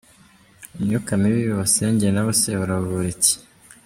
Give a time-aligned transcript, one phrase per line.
[0.79, 3.35] Imyuka mibi babasengere nahose barabavura iki?.